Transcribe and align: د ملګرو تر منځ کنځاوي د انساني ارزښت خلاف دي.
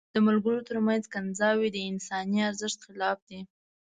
د 0.13 0.15
ملګرو 0.27 0.67
تر 0.69 0.77
منځ 0.87 1.03
کنځاوي 1.13 1.69
د 1.73 1.77
انساني 1.91 2.39
ارزښت 2.49 2.79
خلاف 2.87 3.17
دي. 3.29 3.41